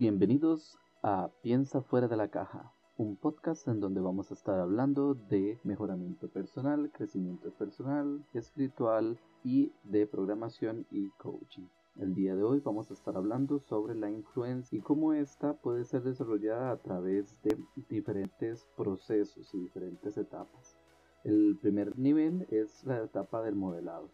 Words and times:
Bienvenidos 0.00 0.78
a 1.02 1.28
Piensa 1.42 1.82
fuera 1.82 2.08
de 2.08 2.16
la 2.16 2.28
caja, 2.28 2.72
un 2.96 3.16
podcast 3.16 3.68
en 3.68 3.80
donde 3.80 4.00
vamos 4.00 4.30
a 4.30 4.34
estar 4.34 4.58
hablando 4.58 5.12
de 5.12 5.60
mejoramiento 5.62 6.30
personal, 6.30 6.90
crecimiento 6.90 7.50
personal, 7.50 8.24
espiritual 8.32 9.20
y 9.44 9.74
de 9.84 10.06
programación 10.06 10.86
y 10.90 11.10
coaching. 11.18 11.66
El 11.96 12.14
día 12.14 12.34
de 12.34 12.42
hoy 12.42 12.60
vamos 12.60 12.90
a 12.90 12.94
estar 12.94 13.14
hablando 13.14 13.58
sobre 13.58 13.94
la 13.94 14.10
influencia 14.10 14.78
y 14.78 14.80
cómo 14.80 15.12
esta 15.12 15.52
puede 15.52 15.84
ser 15.84 16.02
desarrollada 16.02 16.70
a 16.70 16.78
través 16.78 17.38
de 17.42 17.58
diferentes 17.90 18.66
procesos 18.78 19.52
y 19.52 19.58
diferentes 19.58 20.16
etapas. 20.16 20.78
El 21.24 21.58
primer 21.60 21.98
nivel 21.98 22.46
es 22.50 22.86
la 22.86 23.04
etapa 23.04 23.42
del 23.42 23.54
modelado. 23.54 24.08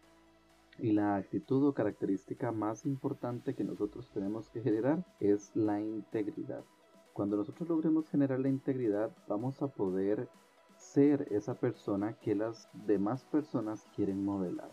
Y 0.79 0.91
la 0.91 1.15
actitud 1.15 1.65
o 1.65 1.73
característica 1.73 2.51
más 2.51 2.85
importante 2.85 3.55
que 3.55 3.63
nosotros 3.63 4.09
tenemos 4.13 4.49
que 4.49 4.61
generar 4.61 5.05
es 5.19 5.51
la 5.55 5.81
integridad. 5.81 6.63
Cuando 7.13 7.35
nosotros 7.35 7.67
logremos 7.67 8.07
generar 8.09 8.39
la 8.39 8.49
integridad, 8.49 9.11
vamos 9.27 9.61
a 9.63 9.67
poder 9.67 10.29
ser 10.77 11.27
esa 11.31 11.55
persona 11.55 12.13
que 12.13 12.35
las 12.35 12.69
demás 12.85 13.25
personas 13.25 13.87
quieren 13.95 14.23
modelar. 14.23 14.69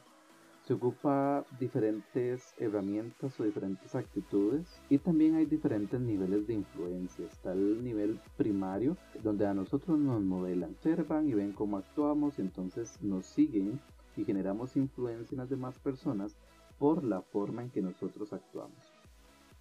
Se 0.67 0.73
ocupa 0.73 1.45
diferentes 1.59 2.55
herramientas 2.59 3.39
o 3.39 3.45
diferentes 3.45 3.95
actitudes 3.95 4.81
y 4.89 4.97
también 4.97 5.35
hay 5.35 5.45
diferentes 5.45 6.01
niveles 6.01 6.47
de 6.47 6.55
influencia. 6.55 7.27
Está 7.27 7.53
el 7.53 7.85
nivel 7.85 8.19
primario 8.39 8.97
donde 9.23 9.47
a 9.47 9.53
nosotros 9.53 9.99
nos 9.99 10.23
modelan, 10.23 10.71
observan 10.71 11.29
y 11.29 11.35
ven 11.35 11.53
cómo 11.53 11.77
actuamos 11.77 12.39
y 12.39 12.43
entonces 12.43 12.99
nos 13.03 13.27
siguen 13.27 13.79
y 14.17 14.25
generamos 14.25 14.77
influencia 14.77 15.35
en 15.35 15.41
las 15.41 15.51
demás 15.51 15.79
personas 15.79 16.37
por 16.79 17.05
la 17.05 17.23
forma 17.23 17.63
en 17.63 17.71
que 17.71 17.83
nosotros 17.83 18.33
actuamos. 18.33 18.79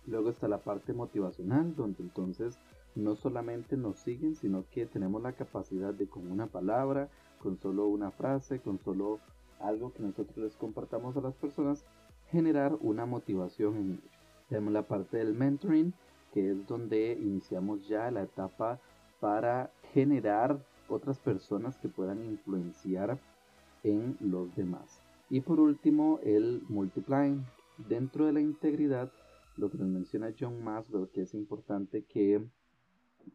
Luego 0.06 0.30
está 0.30 0.48
la 0.48 0.58
parte 0.58 0.94
motivacional, 0.94 1.76
donde 1.76 2.04
entonces 2.04 2.58
no 2.96 3.16
solamente 3.16 3.78
nos 3.78 3.98
siguen, 3.98 4.36
sino 4.36 4.66
que 4.70 4.86
tenemos 4.86 5.22
la 5.22 5.34
capacidad 5.34 5.94
de 5.94 6.08
con 6.08 6.30
una 6.30 6.48
palabra, 6.48 7.10
con 7.40 7.58
solo 7.58 7.88
una 7.88 8.12
frase, 8.12 8.60
con 8.60 8.80
solo 8.80 9.20
algo 9.60 9.94
que 9.94 10.04
nosotros 10.04 10.38
les 10.38 10.56
compartamos 10.58 11.16
a 11.16 11.22
las 11.22 11.36
personas, 11.36 11.86
generar 12.30 12.78
una 12.82 13.06
motivación 13.06 13.78
en 13.78 13.92
ellos. 13.94 14.12
Tenemos 14.50 14.74
la 14.74 14.88
parte 14.88 15.18
del 15.18 15.34
mentoring, 15.34 15.94
que 16.34 16.52
es 16.52 16.68
donde 16.68 17.14
iniciamos 17.14 17.88
ya 17.88 18.12
la 18.12 18.24
etapa 18.24 18.80
para 19.20 19.72
generar 19.94 20.60
otras 20.90 21.18
personas 21.20 21.78
que 21.78 21.88
puedan 21.88 22.26
influenciar 22.26 23.20
en 23.84 24.18
los 24.20 24.56
demás. 24.56 25.02
Y 25.30 25.42
por 25.42 25.60
último, 25.60 26.20
el 26.24 26.64
multiplying. 26.70 27.44
Dentro 27.90 28.26
de 28.26 28.34
la 28.34 28.42
integridad, 28.42 29.12
lo 29.58 29.70
que 29.70 29.78
nos 29.78 29.88
menciona 29.88 30.34
John 30.38 30.64
Maslow, 30.64 31.10
que 31.12 31.24
es 31.24 31.34
importante 31.34 32.04
que 32.04 32.46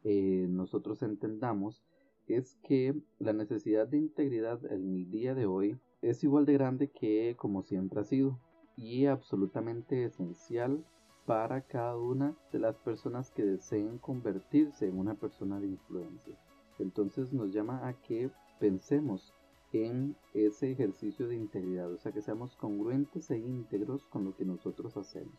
eh, 0.05 0.47
nosotros 0.49 1.03
entendamos, 1.03 1.83
es 2.29 2.57
que 2.63 2.95
la 3.19 3.33
necesidad 3.33 3.89
de 3.89 3.99
integridad 3.99 4.65
en 4.67 4.95
el 4.95 5.11
día 5.11 5.35
de 5.35 5.47
hoy 5.47 5.79
es 6.03 6.23
igual 6.23 6.45
de 6.45 6.53
grande 6.53 6.89
que 6.89 7.35
como 7.39 7.62
siempre 7.62 8.01
ha 8.01 8.05
sido 8.05 8.39
y 8.77 9.07
absolutamente 9.07 10.05
esencial 10.05 10.85
para 11.27 11.62
cada 11.62 11.97
una 11.97 12.37
de 12.53 12.59
las 12.59 12.77
personas 12.79 13.31
que 13.31 13.45
deseen 13.45 13.99
convertirse 13.99 14.87
en 14.87 14.99
una 14.99 15.15
persona 15.15 15.59
de 15.61 15.67
influencia. 15.67 16.39
Entonces 16.79 17.33
nos 17.33 17.53
llama 17.53 17.87
a 17.89 17.95
que 17.95 18.31
pensemos 18.61 19.35
en 19.73 20.17
ese 20.35 20.71
ejercicio 20.71 21.29
de 21.29 21.37
integridad, 21.37 21.93
o 21.93 21.99
sea, 21.99 22.13
que 22.13 22.23
seamos 22.23 22.57
congruentes 22.57 23.31
e 23.31 23.39
íntegros 23.39 24.05
con 24.07 24.25
lo 24.25 24.37
que 24.37 24.45
nosotros 24.45 24.97
hacemos. 24.97 25.35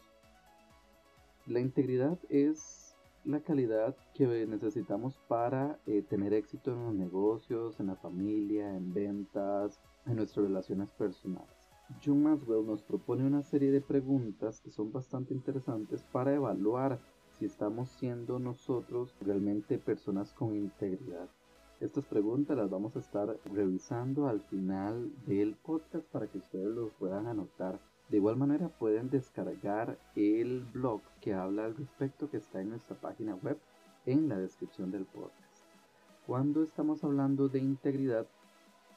La 1.47 1.59
integridad 1.59 2.19
es 2.29 2.95
la 3.25 3.41
calidad 3.41 3.95
que 4.13 4.45
necesitamos 4.45 5.17
para 5.27 5.79
eh, 5.85 6.03
tener 6.03 6.33
éxito 6.33 6.71
en 6.71 6.83
los 6.83 6.93
negocios, 6.93 7.79
en 7.79 7.87
la 7.87 7.95
familia, 7.95 8.75
en 8.75 8.93
ventas, 8.93 9.79
en 10.05 10.17
nuestras 10.17 10.45
relaciones 10.45 10.89
personales. 10.91 11.49
John 12.03 12.23
Maswell 12.23 12.65
nos 12.65 12.83
propone 12.83 13.25
una 13.25 13.41
serie 13.41 13.71
de 13.71 13.81
preguntas 13.81 14.61
que 14.61 14.69
son 14.69 14.91
bastante 14.91 15.33
interesantes 15.33 16.03
para 16.11 16.35
evaluar 16.35 16.99
si 17.37 17.45
estamos 17.45 17.89
siendo 17.89 18.37
nosotros 18.37 19.15
realmente 19.21 19.79
personas 19.79 20.33
con 20.33 20.55
integridad. 20.55 21.29
Estas 21.79 22.03
preguntas 22.03 22.57
las 22.57 22.69
vamos 22.69 22.97
a 22.97 22.99
estar 22.99 23.39
revisando 23.45 24.27
al 24.27 24.41
final 24.41 25.13
del 25.25 25.55
podcast 25.55 26.05
para 26.11 26.27
que 26.27 26.39
ustedes 26.39 26.67
los 26.75 26.91
puedan 26.99 27.25
anotar. 27.25 27.79
De 28.09 28.17
igual 28.17 28.35
manera 28.35 28.67
pueden 28.67 29.09
descargar 29.09 29.97
el 30.17 30.65
blog 30.73 30.99
que 31.21 31.33
habla 31.33 31.63
al 31.63 31.77
respecto 31.77 32.29
que 32.29 32.35
está 32.35 32.59
en 32.59 32.71
nuestra 32.71 32.97
página 32.97 33.35
web 33.35 33.57
en 34.05 34.27
la 34.27 34.37
descripción 34.37 34.91
del 34.91 35.05
podcast. 35.05 35.63
Cuando 36.27 36.63
estamos 36.63 37.01
hablando 37.05 37.47
de 37.47 37.59
integridad, 37.59 38.27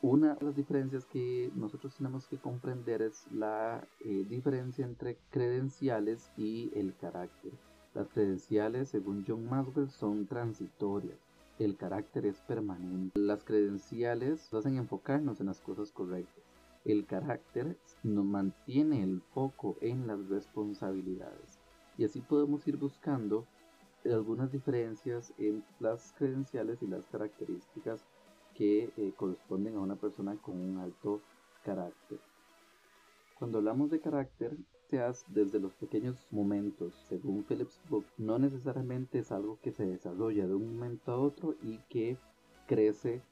una 0.01 0.35
de 0.35 0.47
las 0.47 0.57
diferencias 0.57 1.05
que 1.05 1.53
nosotros 1.55 1.95
tenemos 1.95 2.27
que 2.27 2.39
comprender 2.39 3.01
es 3.01 3.31
la 3.31 3.87
eh, 4.01 4.27
diferencia 4.29 4.85
entre 4.85 5.19
credenciales 5.31 6.33
y 6.37 6.73
el 6.75 6.97
carácter. 6.97 7.53
Las 7.95 8.09
credenciales, 8.09 8.89
según 8.89 9.25
John 9.25 9.49
Maswell, 9.49 9.89
son 9.89 10.27
transitorias 10.27 11.32
el 11.65 11.77
carácter 11.77 12.27
es 12.27 12.41
permanente. 12.41 13.19
Las 13.19 13.45
credenciales 13.45 14.53
nos 14.53 14.65
hacen 14.65 14.77
enfocarnos 14.77 15.41
en 15.41 15.47
las 15.47 15.61
cosas 15.61 15.93
correctas. 15.93 16.45
El 16.85 17.07
carácter 17.07 17.77
nos 18.03 18.25
mantiene 18.25 19.03
el 19.03 19.21
foco 19.21 19.77
en 19.81 20.07
las 20.07 20.29
responsabilidades. 20.29 21.61
Y 21.97 22.05
así 22.05 22.21
podemos 22.21 22.67
ir 22.67 22.77
buscando 22.77 23.47
algunas 24.05 24.51
diferencias 24.51 25.33
en 25.39 25.65
las 25.79 26.13
credenciales 26.19 26.83
y 26.83 26.89
las 26.89 27.07
características 27.07 28.05
que 28.55 28.93
eh, 28.97 29.13
corresponden 29.17 29.77
a 29.77 29.81
una 29.81 29.97
persona 29.97 30.37
con 30.43 30.59
un 30.59 30.79
alto 30.79 31.21
carácter. 31.65 32.19
Cuando 33.39 33.59
hablamos 33.59 33.91
de 33.91 34.01
carácter, 34.01 34.57
desde 35.29 35.59
los 35.59 35.73
pequeños 35.75 36.27
momentos. 36.31 36.93
Según 37.09 37.45
Phillips 37.45 37.81
Book, 37.89 38.05
no 38.19 38.39
necesariamente 38.39 39.21
es 39.21 39.33
algo 39.33 39.59
que 39.63 39.73
se 39.73 39.87
desarrolla 39.87 40.47
de 40.47 40.55
un 40.55 40.75
momento 40.75 41.13
a 41.13 41.19
otro 41.19 41.55
y 41.63 41.79
que 41.89 42.19
crece 42.67 43.23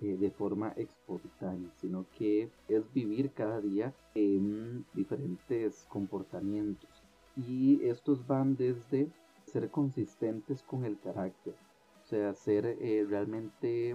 eh, 0.00 0.16
de 0.16 0.30
forma 0.30 0.72
espontánea, 0.76 1.70
sino 1.76 2.06
que 2.16 2.48
es 2.68 2.90
vivir 2.94 3.32
cada 3.32 3.60
día 3.60 3.92
en 4.14 4.86
diferentes 4.94 5.84
comportamientos. 5.90 6.88
Y 7.36 7.84
estos 7.84 8.26
van 8.26 8.56
desde 8.56 9.10
ser 9.44 9.70
consistentes 9.70 10.62
con 10.62 10.86
el 10.86 10.98
carácter, 10.98 11.54
o 12.02 12.06
sea, 12.06 12.32
ser 12.32 12.64
eh, 12.64 13.04
realmente 13.06 13.94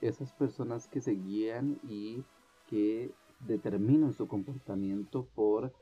esas 0.00 0.32
personas 0.32 0.86
que 0.86 1.00
se 1.00 1.12
guían 1.12 1.80
y 1.82 2.22
que 2.68 3.10
determinan 3.40 4.12
su 4.12 4.28
comportamiento 4.28 5.26
por 5.34 5.72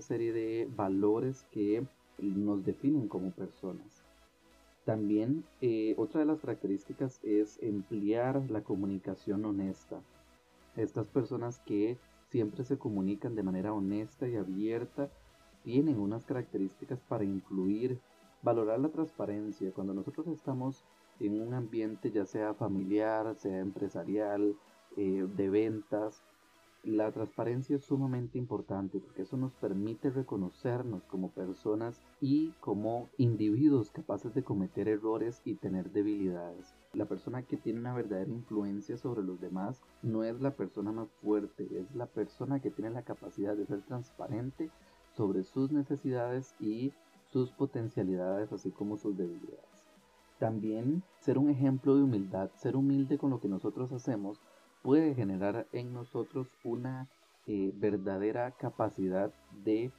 serie 0.00 0.32
de 0.32 0.68
valores 0.74 1.44
que 1.50 1.84
nos 2.18 2.64
definen 2.64 3.08
como 3.08 3.30
personas. 3.30 4.02
También 4.84 5.44
eh, 5.60 5.94
otra 5.96 6.20
de 6.20 6.26
las 6.26 6.40
características 6.40 7.20
es 7.22 7.58
emplear 7.62 8.50
la 8.50 8.62
comunicación 8.62 9.44
honesta. 9.44 10.00
Estas 10.76 11.06
personas 11.06 11.60
que 11.60 11.98
siempre 12.30 12.64
se 12.64 12.78
comunican 12.78 13.34
de 13.34 13.42
manera 13.42 13.72
honesta 13.72 14.26
y 14.26 14.36
abierta 14.36 15.10
tienen 15.62 16.00
unas 16.00 16.24
características 16.24 17.00
para 17.00 17.24
influir, 17.24 18.00
valorar 18.42 18.80
la 18.80 18.88
transparencia. 18.88 19.70
Cuando 19.72 19.94
nosotros 19.94 20.26
estamos 20.26 20.84
en 21.20 21.40
un 21.40 21.54
ambiente 21.54 22.10
ya 22.10 22.24
sea 22.26 22.54
familiar, 22.54 23.36
sea 23.36 23.60
empresarial, 23.60 24.56
eh, 24.96 25.26
de 25.36 25.50
ventas, 25.50 26.22
la 26.84 27.12
transparencia 27.12 27.76
es 27.76 27.84
sumamente 27.84 28.38
importante 28.38 28.98
porque 28.98 29.22
eso 29.22 29.36
nos 29.36 29.52
permite 29.54 30.10
reconocernos 30.10 31.04
como 31.04 31.30
personas 31.30 32.00
y 32.20 32.50
como 32.60 33.08
individuos 33.18 33.90
capaces 33.90 34.34
de 34.34 34.42
cometer 34.42 34.88
errores 34.88 35.40
y 35.44 35.54
tener 35.54 35.92
debilidades. 35.92 36.74
La 36.92 37.04
persona 37.04 37.44
que 37.44 37.56
tiene 37.56 37.78
una 37.78 37.94
verdadera 37.94 38.32
influencia 38.32 38.96
sobre 38.96 39.22
los 39.22 39.40
demás 39.40 39.80
no 40.02 40.24
es 40.24 40.40
la 40.40 40.56
persona 40.56 40.90
más 40.90 41.08
fuerte, 41.22 41.68
es 41.78 41.94
la 41.94 42.06
persona 42.06 42.60
que 42.60 42.72
tiene 42.72 42.90
la 42.90 43.02
capacidad 43.02 43.56
de 43.56 43.66
ser 43.66 43.82
transparente 43.82 44.70
sobre 45.12 45.44
sus 45.44 45.70
necesidades 45.70 46.56
y 46.58 46.92
sus 47.26 47.52
potencialidades 47.52 48.52
así 48.52 48.72
como 48.72 48.96
sus 48.96 49.16
debilidades. 49.16 49.88
También 50.40 51.04
ser 51.20 51.38
un 51.38 51.48
ejemplo 51.48 51.94
de 51.94 52.02
humildad, 52.02 52.50
ser 52.56 52.74
humilde 52.74 53.18
con 53.18 53.30
lo 53.30 53.38
que 53.38 53.46
nosotros 53.46 53.92
hacemos 53.92 54.40
puede 54.82 55.14
generar 55.14 55.66
en 55.72 55.92
nosotros 55.92 56.48
una 56.64 57.08
eh, 57.46 57.72
verdadera 57.74 58.50
capacidad 58.52 59.32
de 59.64 59.90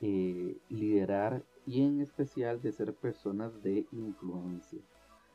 eh, 0.00 0.56
liderar 0.68 1.42
y 1.66 1.82
en 1.82 2.00
especial 2.00 2.60
de 2.62 2.72
ser 2.72 2.94
personas 2.94 3.62
de 3.62 3.86
influencia. 3.92 4.80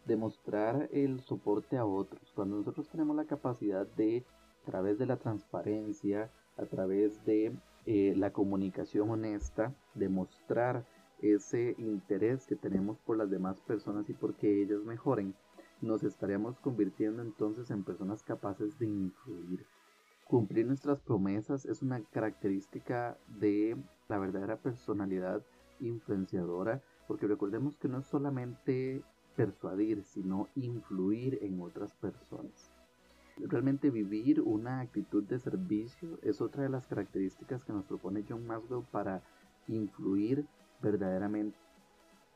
Demostrar 0.06 0.90
el 0.92 1.20
soporte 1.22 1.78
a 1.78 1.86
otros. 1.86 2.32
Cuando 2.36 2.58
nosotros 2.58 2.88
tenemos 2.90 3.16
la 3.16 3.26
capacidad 3.26 3.86
de, 3.96 4.24
a 4.64 4.66
través 4.66 4.98
de 4.98 5.06
la 5.06 5.18
transparencia, 5.18 6.32
a 6.58 6.66
través 6.66 7.24
de 7.26 7.54
eh, 7.86 8.14
la 8.16 8.32
comunicación 8.32 9.10
honesta, 9.10 9.74
demostrar 9.96 10.86
ese 11.22 11.76
interés 11.78 12.46
que 12.48 12.56
tenemos 12.56 12.98
por 13.00 13.18
las 13.18 13.30
demás 13.30 13.60
personas 13.62 14.10
y 14.10 14.14
porque 14.14 14.62
ellas 14.62 14.82
mejoren, 14.84 15.36
nos 15.82 16.04
estaríamos 16.04 16.60
convirtiendo 16.60 17.22
entonces 17.22 17.72
en 17.72 17.84
personas 17.84 18.24
capaces 18.24 18.78
de 18.80 18.88
influir. 18.88 19.66
Cumplir 20.26 20.66
nuestras 20.66 21.02
promesas 21.02 21.66
es 21.66 21.82
una 21.82 22.02
característica 22.02 23.18
de 23.40 23.76
la 24.08 24.18
verdadera 24.18 24.58
personalidad 24.58 25.44
influenciadora, 25.80 26.82
porque 27.08 27.28
recordemos 27.28 27.78
que 27.78 27.90
no 27.90 28.00
es 28.00 28.06
solamente 28.06 29.04
persuadir, 29.36 30.04
sino 30.04 30.48
influir 30.56 31.40
en 31.42 31.60
otras 31.62 31.94
personas. 31.96 32.72
Realmente 33.38 33.90
vivir 33.90 34.42
una 34.42 34.82
actitud 34.82 35.24
de 35.24 35.40
servicio 35.40 36.20
es 36.22 36.42
otra 36.42 36.64
de 36.64 36.70
las 36.70 36.88
características 36.88 37.64
que 37.64 37.74
nos 37.74 37.86
propone 37.86 38.24
John 38.28 38.46
Maswell 38.46 38.86
para 38.92 39.24
influir 39.68 40.46
verdaderamente. 40.82 41.58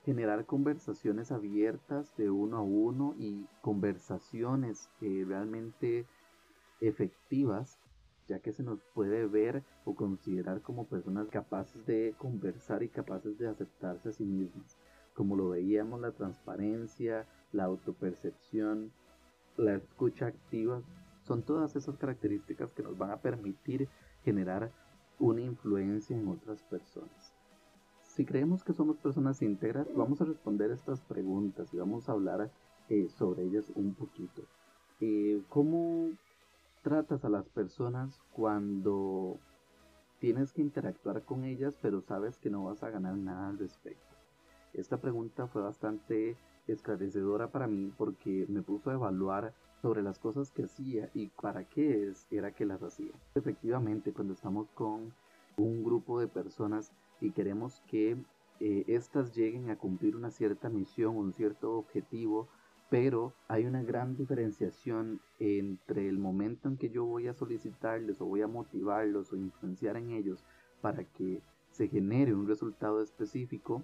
Generar 0.05 0.45
conversaciones 0.45 1.31
abiertas 1.31 2.15
de 2.15 2.29
uno 2.29 2.57
a 2.57 2.61
uno 2.61 3.15
y 3.17 3.47
conversaciones 3.61 4.87
realmente 5.01 6.05
efectivas, 6.79 7.79
ya 8.27 8.39
que 8.39 8.53
se 8.53 8.61
nos 8.61 8.83
puede 8.93 9.25
ver 9.25 9.63
o 9.83 9.95
considerar 9.95 10.61
como 10.61 10.85
personas 10.85 11.27
capaces 11.29 11.87
de 11.87 12.13
conversar 12.19 12.83
y 12.83 12.89
capaces 12.89 13.39
de 13.39 13.47
aceptarse 13.47 14.09
a 14.09 14.13
sí 14.13 14.25
mismas. 14.25 14.77
Como 15.15 15.35
lo 15.35 15.49
veíamos, 15.49 15.99
la 15.99 16.11
transparencia, 16.11 17.25
la 17.51 17.63
autopercepción, 17.63 18.91
la 19.57 19.73
escucha 19.73 20.27
activa, 20.27 20.83
son 21.23 21.41
todas 21.41 21.75
esas 21.75 21.97
características 21.97 22.71
que 22.73 22.83
nos 22.83 22.95
van 22.95 23.09
a 23.09 23.21
permitir 23.21 23.89
generar 24.23 24.71
una 25.17 25.41
influencia 25.41 26.15
en 26.15 26.27
otras 26.27 26.61
personas. 26.63 27.34
Si 28.15 28.23
creemos 28.23 28.63
que 28.63 28.71
somos 28.71 28.95
personas 28.95 29.41
íntegras, 29.41 29.93
vamos 29.93 30.21
a 30.21 30.23
responder 30.23 30.71
estas 30.71 31.01
preguntas 31.01 31.73
y 31.73 31.77
vamos 31.77 32.07
a 32.07 32.13
hablar 32.13 32.49
eh, 32.87 33.09
sobre 33.09 33.43
ellas 33.43 33.69
un 33.75 33.93
poquito. 33.93 34.43
Eh, 35.01 35.41
¿Cómo 35.49 36.11
tratas 36.81 37.25
a 37.25 37.29
las 37.29 37.49
personas 37.49 38.17
cuando 38.31 39.37
tienes 40.19 40.53
que 40.53 40.61
interactuar 40.61 41.23
con 41.23 41.43
ellas 41.43 41.77
pero 41.81 41.99
sabes 41.99 42.39
que 42.39 42.49
no 42.49 42.63
vas 42.63 42.83
a 42.83 42.89
ganar 42.89 43.17
nada 43.17 43.49
al 43.49 43.59
respecto? 43.59 44.15
Esta 44.71 44.95
pregunta 44.95 45.47
fue 45.47 45.61
bastante 45.61 46.37
esclarecedora 46.67 47.51
para 47.51 47.67
mí 47.67 47.91
porque 47.97 48.45
me 48.47 48.61
puso 48.61 48.91
a 48.91 48.93
evaluar 48.93 49.53
sobre 49.81 50.01
las 50.01 50.19
cosas 50.19 50.51
que 50.51 50.63
hacía 50.63 51.09
y 51.13 51.27
para 51.41 51.65
qué 51.65 52.13
era 52.31 52.51
que 52.51 52.65
las 52.65 52.81
hacía. 52.81 53.11
Efectivamente, 53.35 54.13
cuando 54.13 54.35
estamos 54.35 54.71
con 54.71 55.11
un 55.57 55.83
grupo 55.83 56.17
de 56.21 56.29
personas 56.29 56.93
y 57.21 57.31
queremos 57.31 57.81
que 57.87 58.17
éstas 58.59 59.29
eh, 59.29 59.33
lleguen 59.35 59.69
a 59.69 59.77
cumplir 59.77 60.15
una 60.15 60.31
cierta 60.31 60.69
misión, 60.69 61.15
un 61.17 61.33
cierto 61.33 61.77
objetivo, 61.77 62.47
pero 62.89 63.33
hay 63.47 63.65
una 63.65 63.83
gran 63.83 64.15
diferenciación 64.15 65.19
entre 65.39 66.07
el 66.07 66.17
momento 66.17 66.69
en 66.69 66.77
que 66.77 66.89
yo 66.89 67.05
voy 67.05 67.27
a 67.27 67.33
solicitarles 67.33 68.21
o 68.21 68.25
voy 68.25 68.41
a 68.41 68.47
motivarlos 68.47 69.33
o 69.33 69.35
influenciar 69.35 69.97
en 69.97 70.11
ellos 70.11 70.43
para 70.81 71.03
que 71.03 71.41
se 71.71 71.87
genere 71.87 72.33
un 72.33 72.47
resultado 72.47 73.01
específico 73.01 73.83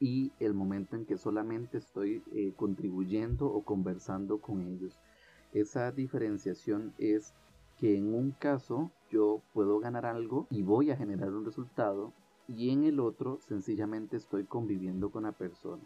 y 0.00 0.32
el 0.40 0.52
momento 0.52 0.96
en 0.96 1.06
que 1.06 1.16
solamente 1.16 1.78
estoy 1.78 2.22
eh, 2.32 2.52
contribuyendo 2.56 3.46
o 3.46 3.62
conversando 3.62 4.40
con 4.40 4.60
ellos. 4.62 4.98
Esa 5.52 5.92
diferenciación 5.92 6.92
es 6.98 7.32
que 7.78 7.96
en 7.96 8.12
un 8.12 8.32
caso 8.32 8.90
yo 9.12 9.42
puedo 9.52 9.78
ganar 9.78 10.06
algo 10.06 10.46
y 10.50 10.62
voy 10.62 10.90
a 10.90 10.96
generar 10.96 11.30
un 11.32 11.44
resultado 11.44 12.12
y 12.48 12.70
en 12.70 12.84
el 12.84 12.98
otro 12.98 13.38
sencillamente 13.46 14.16
estoy 14.16 14.44
conviviendo 14.44 15.10
con 15.10 15.24
la 15.24 15.32
persona. 15.32 15.82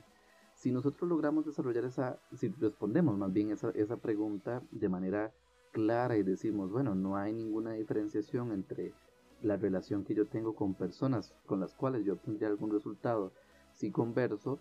Si 0.55 0.71
nosotros 0.71 1.09
logramos 1.11 1.45
desarrollar 1.45 1.85
esa, 1.85 2.19
si 2.35 2.49
respondemos 2.49 3.19
más 3.19 3.33
bien 3.33 3.51
esa, 3.51 3.71
esa 3.71 3.97
pregunta 3.97 4.63
de 4.71 4.89
manera 4.89 5.35
clara 5.73 6.17
y 6.17 6.23
decimos, 6.23 6.71
bueno, 6.71 6.95
no 6.95 7.17
hay 7.17 7.33
ninguna 7.35 7.73
diferenciación 7.73 8.53
entre 8.53 8.95
la 9.43 9.57
relación 9.57 10.05
que 10.05 10.15
yo 10.15 10.27
tengo 10.27 10.55
con 10.55 10.75
personas 10.75 11.35
con 11.47 11.61
las 11.61 11.75
cuales 11.75 12.05
yo 12.05 12.15
obtendría 12.15 12.49
algún 12.49 12.71
resultado 12.71 13.33
si 13.75 13.91
converso 13.91 14.61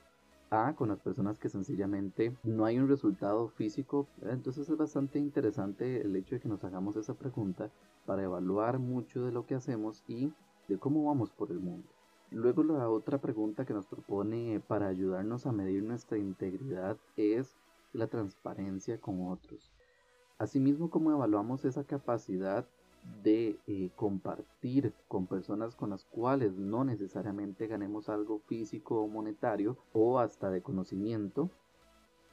a 0.50 0.74
con 0.75 0.89
las 0.89 1.00
personas 1.00 1.39
que 1.39 1.50
sencillamente 1.50 2.36
no 2.44 2.65
hay 2.65 2.80
un 2.80 2.88
resultado 2.88 3.47
físico. 3.50 4.07
Entonces 4.21 4.69
es 4.69 4.77
bastante 4.77 5.19
interesante 5.19 6.01
el 6.01 6.15
hecho 6.15 6.36
de 6.36 6.42
que 6.42 6.50
nos 6.50 6.63
hagamos 6.63 6.95
esa 6.95 7.13
pregunta 7.13 7.71
para 8.06 8.24
evaluar 8.24 8.80
mucho 8.80 9.25
de 9.25 9.31
lo 9.31 9.45
que 9.45 9.56
hacemos 9.56 10.03
y 10.07 10.31
de 10.68 10.77
cómo 10.77 11.06
vamos 11.06 11.31
por 11.31 11.51
el 11.51 11.59
mundo. 11.59 11.88
Luego 12.31 12.63
la 12.63 12.89
otra 12.89 13.19
pregunta 13.19 13.65
que 13.65 13.74
nos 13.74 13.86
propone 13.86 14.59
para 14.59 14.88
ayudarnos 14.88 15.45
a 15.45 15.51
medir 15.51 15.83
nuestra 15.83 16.18
integridad 16.18 16.97
es 17.18 17.56
la 17.94 18.07
transparencia 18.07 19.00
con 19.00 19.30
otros. 19.30 19.71
Asimismo, 20.38 20.89
como 20.89 21.12
evaluamos 21.12 21.63
esa 21.63 21.86
capacidad 21.86 22.68
de 23.24 23.60
eh, 23.68 23.90
compartir 23.96 24.94
con 25.07 25.28
personas 25.28 25.75
con 25.75 25.90
las 25.90 26.06
cuales 26.06 26.57
no 26.57 26.84
necesariamente 26.84 27.68
ganemos 27.68 28.10
algo 28.10 28.40
físico 28.40 29.02
o 29.02 29.07
monetario 29.07 29.78
o 29.94 30.19
hasta 30.19 30.50
de 30.50 30.62
conocimiento, 30.62 31.50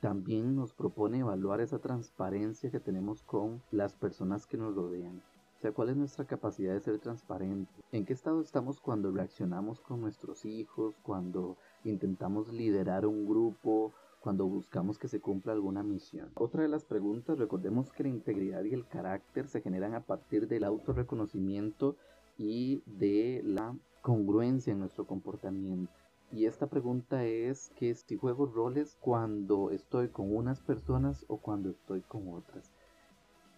también 0.01 0.57
nos 0.57 0.75
propone 0.75 1.21
evaluar 1.21 1.61
esa 1.61 1.79
transparencia 1.79 2.71
que 2.71 2.81
tenemos 2.81 3.23
con 3.23 3.63
las 3.71 3.95
personas 3.95 4.47
que 4.47 4.57
nos 4.57 4.75
rodean. 4.75 5.23
O 5.57 5.61
sea, 5.63 5.73
cuál 5.73 5.91
es 5.91 5.97
nuestra 5.97 6.25
capacidad 6.25 6.75
de 6.75 6.81
ser 6.81 6.99
transparente. 6.99 7.73
¿En 7.93 8.05
qué 8.05 8.13
estado 8.13 8.41
estamos 8.41 8.81
cuando 8.81 9.13
reaccionamos 9.13 9.81
con 9.81 10.01
nuestros 10.01 10.45
hijos, 10.45 10.97
cuando 11.05 11.57
intentamos 11.85 12.53
liderar 12.53 13.07
un 13.07 13.29
grupo 13.29 13.93
cuando 14.23 14.47
buscamos 14.47 14.99
que 14.99 15.09
se 15.09 15.21
cumpla 15.21 15.53
alguna 15.53 15.83
misión. 15.83 16.31
Otra 16.35 16.63
de 16.63 16.69
las 16.69 16.85
preguntas, 16.85 17.39
recordemos 17.39 17.93
que 17.93 18.05
la 18.05 18.09
integridad 18.09 18.63
y 18.65 18.73
el 18.73 18.87
carácter 18.87 19.49
se 19.49 19.61
generan 19.61 19.95
a 19.95 20.05
partir 20.05 20.47
del 20.47 20.65
autorreconocimiento 20.65 21.97
y 22.39 22.83
de 22.87 23.43
la 23.45 23.77
congruencia 24.01 24.73
en 24.73 24.79
nuestro 24.79 25.07
comportamiento. 25.07 25.93
Y 26.31 26.47
esta 26.47 26.67
pregunta 26.69 27.25
es 27.25 27.71
que 27.77 27.95
si 27.95 28.17
juego 28.17 28.47
roles 28.47 28.97
cuando 29.01 29.71
estoy 29.71 30.09
con 30.09 30.35
unas 30.35 30.61
personas 30.61 31.25
o 31.29 31.37
cuando 31.37 31.69
estoy 31.69 32.01
con 32.03 32.33
otras. 32.33 32.73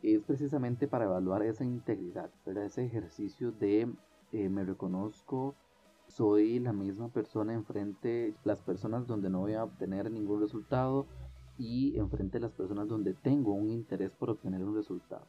Es 0.03 0.23
precisamente 0.23 0.89
para 0.89 1.05
evaluar 1.05 1.43
esa 1.43 1.65
integridad, 1.65 2.31
ese 2.47 2.85
ejercicio 2.85 3.53
de 3.53 3.89
eh, 4.33 4.49
me 4.49 4.65
reconozco 4.65 5.55
soy 6.17 6.61
la 6.61 6.73
misma 6.73 7.09
persona 7.09 7.55
enfrente 7.55 8.35
las 8.45 8.63
personas 8.63 9.09
donde 9.09 9.31
no 9.31 9.41
voy 9.41 9.55
a 9.55 9.65
obtener 9.65 10.13
ningún 10.13 10.41
resultado 10.41 11.07
y 11.59 11.99
enfrente 11.99 12.39
las 12.39 12.53
personas 12.53 12.89
donde 12.89 13.15
tengo 13.15 13.53
un 13.53 13.71
interés 13.71 14.13
por 14.13 14.31
obtener 14.31 14.63
un 14.63 14.77
resultado. 14.77 15.27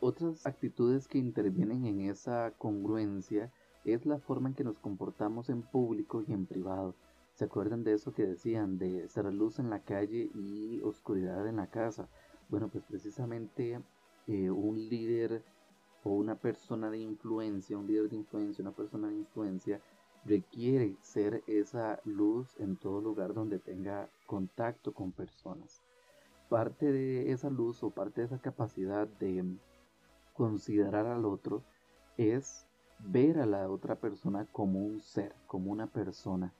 Otras 0.00 0.44
actitudes 0.44 1.06
que 1.06 1.18
intervienen 1.18 1.86
en 1.86 2.00
esa 2.00 2.52
congruencia 2.58 3.52
es 3.84 4.06
la 4.06 4.18
forma 4.18 4.48
en 4.48 4.54
que 4.56 4.64
nos 4.64 4.78
comportamos 4.78 5.50
en 5.50 5.62
público 5.62 6.24
y 6.26 6.32
en 6.32 6.46
privado. 6.46 6.96
¿Se 7.34 7.44
acuerdan 7.44 7.84
de 7.84 7.92
eso 7.92 8.12
que 8.12 8.26
decían 8.26 8.76
de 8.76 9.08
ser 9.08 9.32
luz 9.32 9.60
en 9.60 9.70
la 9.70 9.80
calle 9.80 10.30
y 10.34 10.80
oscuridad 10.82 11.46
en 11.46 11.56
la 11.56 11.68
casa? 11.68 12.08
Bueno, 12.48 12.68
pues 12.68 12.82
precisamente 12.84 13.80
eh, 14.26 14.50
un 14.50 14.88
líder 14.88 15.44
o 16.02 16.10
una 16.10 16.34
persona 16.34 16.90
de 16.90 16.98
influencia, 16.98 17.78
un 17.78 17.86
líder 17.86 18.10
de 18.10 18.16
influencia, 18.16 18.62
una 18.62 18.74
persona 18.74 19.08
de 19.08 19.16
influencia, 19.16 19.80
requiere 20.24 20.96
ser 21.02 21.42
esa 21.46 22.00
luz 22.04 22.48
en 22.58 22.76
todo 22.76 23.00
lugar 23.00 23.34
donde 23.34 23.58
tenga 23.58 24.08
contacto 24.26 24.92
con 24.92 25.12
personas. 25.12 25.82
Parte 26.48 26.90
de 26.92 27.32
esa 27.32 27.50
luz 27.50 27.82
o 27.82 27.90
parte 27.90 28.20
de 28.20 28.26
esa 28.26 28.38
capacidad 28.38 29.06
de 29.06 29.44
considerar 30.34 31.06
al 31.06 31.24
otro 31.24 31.62
es 32.16 32.66
ver 32.98 33.38
a 33.40 33.46
la 33.46 33.68
otra 33.68 33.96
persona 33.96 34.46
como 34.52 34.80
un 34.80 35.00
ser, 35.00 35.34
como 35.46 35.70
una 35.70 35.86
persona. 35.86 36.52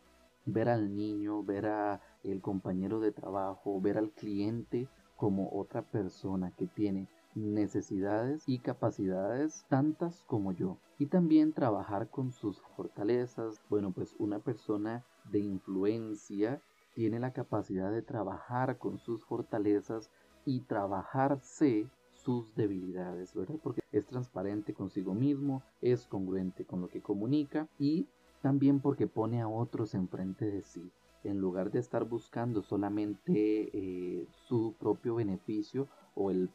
Ver 0.47 0.69
al 0.69 0.95
niño, 0.95 1.43
ver 1.43 1.67
a 1.67 2.01
el 2.23 2.43
compañero 2.43 3.01
de 3.01 3.13
trabajo, 3.13 3.81
ver 3.81 3.97
al 3.97 4.11
cliente 4.11 4.89
como 5.17 5.49
otra 5.53 5.83
persona 5.83 6.53
que 6.57 6.67
tiene 6.67 7.09
necesidades 7.35 8.43
y 8.47 8.59
capacidades 8.59 9.65
tantas 9.69 10.25
como 10.27 10.53
yo. 10.53 10.79
Y 10.99 11.07
también 11.07 11.53
trabajar 11.53 12.09
con 12.09 12.33
sus 12.33 12.61
fortalezas. 12.77 13.61
Bueno, 13.69 13.93
pues 13.93 14.15
una 14.19 14.39
persona 14.39 15.05
de 15.31 15.41
influencia 15.41 16.63
tiene 16.95 17.19
la 17.19 17.33
capacidad 17.33 17.91
de 17.91 18.03
trabajar 18.03 18.79
con 18.79 18.99
sus 18.99 19.25
fortalezas 19.25 20.11
y 20.45 20.61
trabajarse 20.61 21.89
sus 22.13 22.55
debilidades, 22.55 23.35
¿verdad? 23.35 23.57
Porque 23.63 23.83
es 23.93 24.07
transparente 24.07 24.73
consigo 24.73 25.15
mismo, 25.15 25.63
es 25.83 26.07
congruente 26.07 26.65
con 26.65 26.81
lo 26.81 26.89
que 26.89 27.01
comunica 27.01 27.69
y 27.79 28.07
también 28.41 28.81
porque 28.81 29.07
pone 29.07 29.41
a 29.41 29.49
otros 29.49 29.95
enfrente 29.95 30.47
de 30.47 30.63
sí. 30.63 30.91
En 31.25 31.39
lugar 31.39 31.71
de 31.71 31.79
estar 31.79 32.05
buscando 32.05 32.63
solamente 32.63 33.71
eh, 33.73 34.27
su 34.47 34.75
propio 34.79 35.15
beneficio 35.15 35.89
o 36.15 36.31
el 36.31 36.51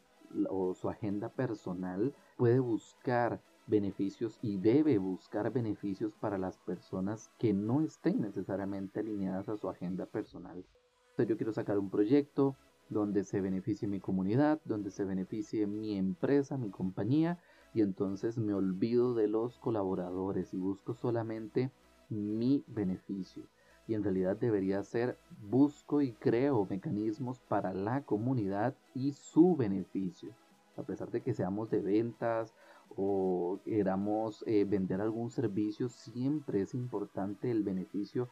o 0.48 0.74
su 0.74 0.88
agenda 0.88 1.28
personal, 1.28 2.14
puede 2.36 2.60
buscar 2.60 3.40
beneficios 3.66 4.38
y 4.42 4.58
debe 4.58 4.98
buscar 4.98 5.52
beneficios 5.52 6.14
para 6.16 6.38
las 6.38 6.58
personas 6.58 7.30
que 7.38 7.52
no 7.52 7.80
estén 7.80 8.20
necesariamente 8.20 9.00
alineadas 9.00 9.48
a 9.48 9.56
su 9.56 9.68
agenda 9.68 10.06
personal. 10.06 10.64
Entonces 11.10 11.28
yo 11.28 11.36
quiero 11.36 11.52
sacar 11.52 11.78
un 11.78 11.90
proyecto 11.90 12.56
donde 12.88 13.24
se 13.24 13.40
beneficie 13.40 13.86
mi 13.86 14.00
comunidad, 14.00 14.60
donde 14.64 14.90
se 14.90 15.04
beneficie 15.04 15.66
mi 15.66 15.96
empresa, 15.96 16.58
mi 16.58 16.70
compañía, 16.70 17.38
y 17.72 17.82
entonces 17.82 18.36
me 18.36 18.52
olvido 18.52 19.14
de 19.14 19.28
los 19.28 19.58
colaboradores 19.60 20.52
y 20.52 20.58
busco 20.58 20.94
solamente 20.94 21.70
mi 22.08 22.64
beneficio. 22.66 23.44
Y 23.90 23.94
en 23.94 24.04
realidad 24.04 24.36
debería 24.36 24.84
ser 24.84 25.18
busco 25.42 26.00
y 26.00 26.12
creo 26.12 26.64
mecanismos 26.64 27.40
para 27.40 27.74
la 27.74 28.02
comunidad 28.02 28.76
y 28.94 29.14
su 29.14 29.56
beneficio. 29.56 30.30
A 30.76 30.84
pesar 30.84 31.10
de 31.10 31.22
que 31.22 31.34
seamos 31.34 31.70
de 31.70 31.80
ventas 31.80 32.54
o 32.90 33.58
queramos 33.64 34.44
eh, 34.46 34.64
vender 34.64 35.00
algún 35.00 35.32
servicio, 35.32 35.88
siempre 35.88 36.60
es 36.60 36.72
importante 36.72 37.50
el 37.50 37.64
beneficio 37.64 38.28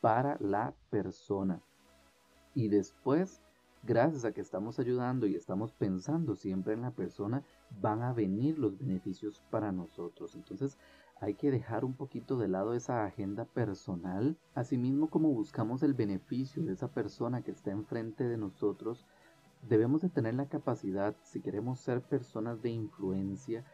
para 0.00 0.36
la 0.38 0.74
persona. 0.90 1.60
Y 2.54 2.68
después, 2.68 3.42
gracias 3.82 4.24
a 4.24 4.30
que 4.30 4.42
estamos 4.42 4.78
ayudando 4.78 5.26
y 5.26 5.34
estamos 5.34 5.72
pensando 5.72 6.36
siempre 6.36 6.74
en 6.74 6.82
la 6.82 6.92
persona, 6.92 7.42
van 7.80 8.02
a 8.02 8.12
venir 8.12 8.60
los 8.60 8.78
beneficios 8.78 9.42
para 9.50 9.72
nosotros. 9.72 10.36
Entonces, 10.36 10.78
hay 11.20 11.34
que 11.34 11.50
dejar 11.50 11.84
un 11.84 11.92
poquito 11.94 12.38
de 12.38 12.48
lado 12.48 12.72
esa 12.72 13.04
agenda 13.04 13.44
personal, 13.44 14.38
asimismo 14.54 15.10
como 15.10 15.28
buscamos 15.30 15.82
el 15.82 15.92
beneficio 15.92 16.62
de 16.64 16.72
esa 16.72 16.88
persona 16.88 17.42
que 17.42 17.50
está 17.50 17.70
enfrente 17.70 18.24
de 18.24 18.38
nosotros, 18.38 19.06
debemos 19.68 20.00
de 20.00 20.08
tener 20.08 20.34
la 20.34 20.46
capacidad, 20.46 21.14
si 21.22 21.40
queremos 21.40 21.80
ser 21.80 22.00
personas 22.00 22.62
de 22.62 22.70
influencia, 22.70 23.64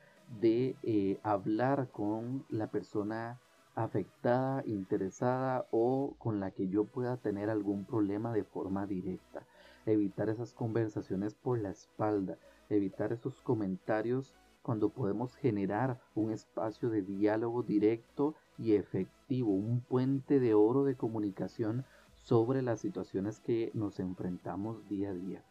de 0.40 0.74
eh, 0.82 1.20
hablar 1.22 1.88
con 1.92 2.44
la 2.48 2.66
persona 2.66 3.38
afectada, 3.76 4.64
interesada 4.66 5.66
o 5.70 6.14
con 6.18 6.40
la 6.40 6.50
que 6.50 6.66
yo 6.66 6.84
pueda 6.84 7.16
tener 7.16 7.48
algún 7.48 7.84
problema 7.84 8.32
de 8.32 8.42
forma 8.42 8.86
directa. 8.86 9.44
Evitar 9.84 10.30
esas 10.30 10.52
conversaciones 10.52 11.34
por 11.34 11.60
la 11.60 11.70
espalda, 11.70 12.38
evitar 12.70 13.12
esos 13.12 13.40
comentarios 13.42 14.34
cuando 14.66 14.88
podemos 14.88 15.36
generar 15.36 16.00
un 16.16 16.32
espacio 16.32 16.90
de 16.90 17.00
diálogo 17.00 17.62
directo 17.62 18.34
y 18.58 18.72
efectivo, 18.72 19.52
un 19.52 19.80
puente 19.80 20.40
de 20.40 20.54
oro 20.54 20.82
de 20.82 20.96
comunicación 20.96 21.84
sobre 22.24 22.62
las 22.62 22.80
situaciones 22.80 23.38
que 23.38 23.70
nos 23.74 24.00
enfrentamos 24.00 24.88
día 24.88 25.10
a 25.10 25.14
día. 25.14 25.44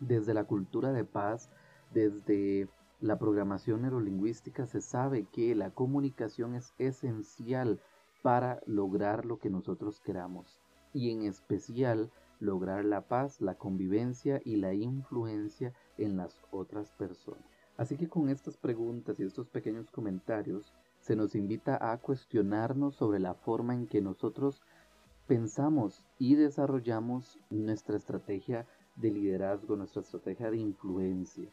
Desde 0.00 0.32
la 0.32 0.44
cultura 0.44 0.92
de 0.92 1.04
paz, 1.04 1.50
desde 1.92 2.70
la 3.02 3.18
programación 3.18 3.82
neurolingüística 3.82 4.64
se 4.64 4.80
sabe 4.80 5.26
que 5.30 5.54
la 5.54 5.68
comunicación 5.68 6.54
es 6.54 6.72
esencial 6.78 7.82
para 8.22 8.62
lograr 8.64 9.26
lo 9.26 9.38
que 9.38 9.50
nosotros 9.50 10.00
queramos 10.00 10.58
y 10.94 11.10
en 11.10 11.24
especial 11.24 12.10
lograr 12.40 12.86
la 12.86 13.02
paz, 13.02 13.42
la 13.42 13.56
convivencia 13.56 14.40
y 14.42 14.56
la 14.56 14.72
influencia 14.72 15.74
en 15.98 16.16
las 16.16 16.40
otras 16.50 16.90
personas. 16.92 17.57
Así 17.78 17.96
que 17.96 18.08
con 18.08 18.28
estas 18.28 18.56
preguntas 18.56 19.20
y 19.20 19.22
estos 19.22 19.48
pequeños 19.48 19.88
comentarios 19.92 20.74
se 20.98 21.14
nos 21.14 21.36
invita 21.36 21.78
a 21.92 21.96
cuestionarnos 21.98 22.96
sobre 22.96 23.20
la 23.20 23.34
forma 23.34 23.72
en 23.72 23.86
que 23.86 24.02
nosotros 24.02 24.60
pensamos 25.28 26.04
y 26.18 26.34
desarrollamos 26.34 27.38
nuestra 27.50 27.96
estrategia 27.96 28.66
de 28.96 29.12
liderazgo, 29.12 29.76
nuestra 29.76 30.02
estrategia 30.02 30.50
de 30.50 30.56
influencia. 30.56 31.48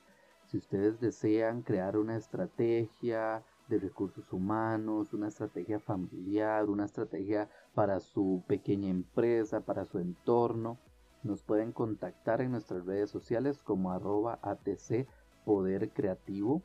Si 0.48 0.58
ustedes 0.58 1.00
desean 1.00 1.62
crear 1.62 1.96
una 1.96 2.18
estrategia 2.18 3.44
de 3.68 3.78
recursos 3.78 4.34
humanos, 4.34 5.14
una 5.14 5.28
estrategia 5.28 5.80
familiar, 5.80 6.68
una 6.72 6.86
estrategia 6.86 7.50
para 7.76 8.00
su 8.00 8.44
pequeña 8.48 8.90
empresa, 8.90 9.62
para 9.62 9.86
su 9.86 10.00
entorno, 10.00 10.80
nos 11.22 11.44
pueden 11.44 11.72
contactar 11.72 12.42
en 12.42 12.52
nuestras 12.52 12.84
redes 12.88 13.12
sociales 13.12 13.60
como 13.60 13.92
arroba 13.92 14.40
atc 14.42 15.08
Poder 15.46 15.92
Creativo. 15.92 16.62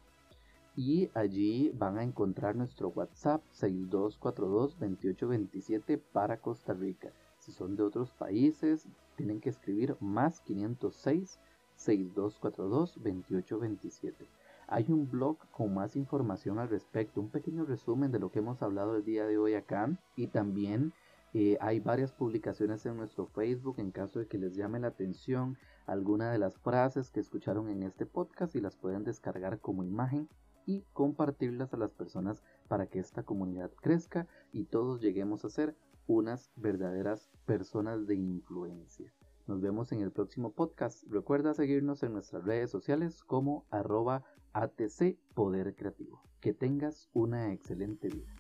Y 0.75 1.11
allí 1.15 1.71
van 1.75 1.99
a 1.99 2.03
encontrar 2.03 2.57
nuestro 2.57 2.89
WhatsApp 2.89 3.43
6242-2827 3.53 6.01
para 6.13 6.39
Costa 6.39 6.73
Rica. 6.73 7.13
Si 7.39 7.53
son 7.53 7.77
de 7.77 7.83
otros 7.83 8.11
países, 8.11 8.89
tienen 9.17 9.41
que 9.41 9.51
escribir 9.51 9.97
más 10.01 10.41
506 10.41 11.39
6242 11.77 12.95
2827. 12.97 14.27
Hay 14.69 14.87
un 14.89 15.11
blog 15.11 15.37
con 15.51 15.75
más 15.75 15.97
información 15.97 16.59
al 16.59 16.69
respecto, 16.69 17.21
un 17.21 17.31
pequeño 17.31 17.65
resumen 17.65 18.13
de 18.13 18.21
lo 18.21 18.31
que 18.31 18.39
hemos 18.39 18.63
hablado 18.63 18.97
el 18.97 19.05
día 19.05 19.27
de 19.27 19.37
hoy 19.37 19.55
acá 19.55 19.91
y 20.15 20.29
también 20.29 20.93
eh, 21.33 21.57
hay 21.61 21.79
varias 21.81 22.13
publicaciones 22.13 22.85
en 22.87 22.97
nuestro 22.97 23.27
Facebook 23.27 23.77
en 23.79 23.93
caso 23.93 24.19
de 24.19 24.27
que 24.27 24.39
les 24.39 24.57
llame 24.57 24.81
la 24.81 24.89
atención 24.89 25.57
alguna 25.87 26.33
de 26.33 26.39
las 26.39 26.59
frases 26.59 27.11
que 27.11 27.21
escucharon 27.21 27.69
en 27.69 27.83
este 27.85 28.05
podcast 28.05 28.57
y 28.57 28.61
las 28.61 28.77
pueden 28.77 29.05
descargar 29.05 29.61
como 29.61 29.85
imagen 29.85 30.29
y 30.67 30.85
compartirlas 30.93 31.73
a 31.73 31.77
las 31.77 31.93
personas 31.93 32.43
para 32.69 32.87
que 32.87 32.99
esta 32.99 33.23
comunidad 33.23 33.71
crezca 33.81 34.27
y 34.53 34.65
todos 34.65 35.01
lleguemos 35.01 35.45
a 35.45 35.51
ser 35.51 35.77
unas 36.07 36.53
verdaderas 36.57 37.31
personas 37.47 38.07
de 38.07 38.17
influencia. 38.17 39.13
Nos 39.47 39.61
vemos 39.61 39.93
en 39.93 40.01
el 40.01 40.13
próximo 40.13 40.53
podcast. 40.53 41.05
Recuerda 41.09 41.55
seguirnos 41.55 42.03
en 42.03 42.13
nuestras 42.13 42.45
redes 42.45 42.71
sociales 42.71 43.23
como 43.25 43.67
arroba 43.71 44.25
ATC 44.53 45.17
Poder 45.35 45.75
Creativo. 45.75 46.23
Que 46.41 46.55
tengas 46.55 47.09
una 47.13 47.53
excelente 47.53 48.09
vida. 48.09 48.40